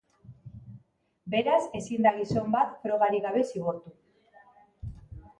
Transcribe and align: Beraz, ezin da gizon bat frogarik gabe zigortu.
Beraz, 1.33 1.59
ezin 1.79 2.07
da 2.07 2.13
gizon 2.15 2.49
bat 2.55 2.73
frogarik 2.85 3.23
gabe 3.27 3.43
zigortu. 3.51 3.93